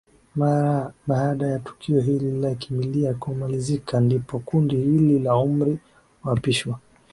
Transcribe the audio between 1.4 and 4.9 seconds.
ya tukio hili la kimila kumalizika ndipo kundi